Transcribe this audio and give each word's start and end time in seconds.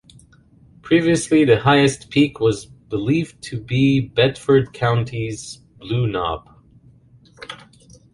Previously 0.81 1.45
the 1.45 1.59
highest 1.59 2.09
peak 2.09 2.39
was 2.39 2.65
believed 2.65 3.39
to 3.43 3.61
be 3.61 3.99
Bedford 3.99 4.73
County's 4.73 5.57
Blue 5.77 6.07
Knob. 6.07 6.49